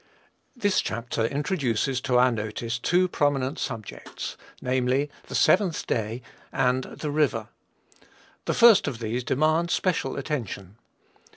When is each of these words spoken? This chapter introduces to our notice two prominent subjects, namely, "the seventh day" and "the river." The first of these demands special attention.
This 0.55 0.81
chapter 0.81 1.25
introduces 1.25 2.01
to 2.01 2.17
our 2.17 2.31
notice 2.31 2.79
two 2.79 3.07
prominent 3.07 3.59
subjects, 3.59 4.35
namely, 4.59 5.11
"the 5.27 5.35
seventh 5.35 5.85
day" 5.85 6.23
and 6.51 6.85
"the 6.85 7.11
river." 7.11 7.49
The 8.45 8.55
first 8.55 8.87
of 8.87 8.97
these 8.97 9.23
demands 9.23 9.73
special 9.73 10.17
attention. 10.17 10.77